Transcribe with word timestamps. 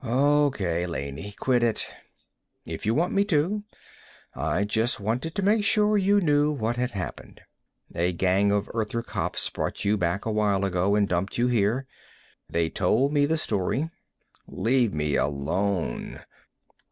"Okay, 0.03 0.87
Laney. 0.87 1.33
Quit 1.33 1.61
it." 1.61 1.85
"If 2.65 2.87
you 2.87 2.95
want 2.95 3.13
me 3.13 3.23
to. 3.25 3.63
I 4.33 4.63
just 4.63 4.99
wanted 4.99 5.35
to 5.35 5.43
make 5.43 5.63
sure 5.63 5.95
you 5.95 6.19
knew 6.19 6.51
what 6.51 6.75
had 6.75 6.89
happened. 6.97 7.41
A 7.93 8.11
gang 8.11 8.51
of 8.51 8.67
Earther 8.73 9.03
cops 9.03 9.47
brought 9.51 9.85
you 9.85 9.97
back 9.97 10.25
a 10.25 10.31
while 10.31 10.65
ago 10.65 10.95
and 10.95 11.07
dumped 11.07 11.37
you 11.37 11.49
here. 11.49 11.85
They 12.49 12.67
told 12.67 13.13
me 13.13 13.27
the 13.27 13.37
story." 13.37 13.91
"Leave 14.47 14.91
me 14.91 15.17
alone." 15.17 16.21